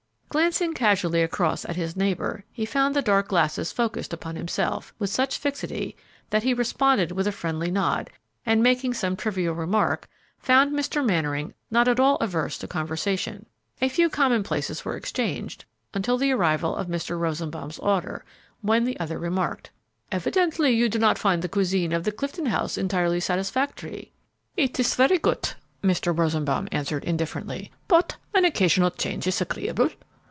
Glancing 0.33 0.73
casually 0.73 1.21
across 1.23 1.65
at 1.65 1.75
his 1.75 1.97
neighbor, 1.97 2.45
he 2.53 2.65
found 2.65 2.95
the 2.95 3.01
dark 3.01 3.27
glasses 3.27 3.73
focused 3.73 4.13
upon 4.13 4.37
himself 4.37 4.93
with 4.97 5.09
such 5.09 5.37
fixity 5.37 5.93
that 6.29 6.43
he 6.43 6.53
responded 6.53 7.11
with 7.11 7.27
a 7.27 7.33
friendly 7.33 7.69
nod, 7.69 8.09
and, 8.45 8.63
making 8.63 8.93
some 8.93 9.17
trivial 9.17 9.53
remark, 9.53 10.07
found 10.39 10.71
Mr. 10.71 11.05
Mannering 11.05 11.53
not 11.69 11.89
at 11.89 11.99
all 11.99 12.15
averse 12.21 12.57
to 12.59 12.65
conversation. 12.69 13.45
A 13.81 13.89
few 13.89 14.09
commonplaces 14.09 14.85
were 14.85 14.95
exchanged 14.95 15.65
until 15.93 16.17
the 16.17 16.31
arrival 16.31 16.77
of 16.77 16.87
Mr. 16.87 17.19
Rosenbaum's 17.19 17.79
order, 17.79 18.23
when 18.61 18.85
the 18.85 18.97
other 19.01 19.19
remarked, 19.19 19.69
"Evidently 20.13 20.71
you 20.71 20.87
do 20.87 20.97
not 20.97 21.19
find 21.19 21.41
the 21.41 21.49
cuisine 21.49 21.91
of 21.91 22.05
the 22.05 22.11
Clifton 22.13 22.45
House 22.45 22.77
entirely 22.77 23.19
satisfactory." 23.19 24.13
"It 24.55 24.79
is 24.79 24.95
very 24.95 25.17
good," 25.17 25.49
Mr. 25.83 26.17
Rosenbaum 26.17 26.69
answered, 26.71 27.03
indifferently, 27.03 27.69
"but 27.89 28.15
an 28.33 28.45
occasional 28.45 28.91
change 28.91 29.27
is 29.27 29.41
agreeable. 29.41 29.89